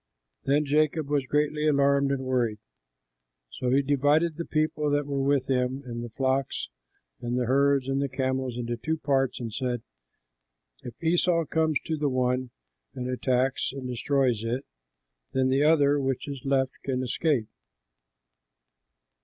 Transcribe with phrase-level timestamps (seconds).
[0.45, 2.57] Then Jacob was greatly alarmed and worried.
[3.51, 6.69] So he divided the people that were with him and the flocks
[7.19, 9.83] and the herds and the camels into two parts and said,
[10.81, 12.49] "If Esau comes to the one
[12.95, 14.65] and attacks and destroys it,
[15.33, 17.47] then the other which is left can escape."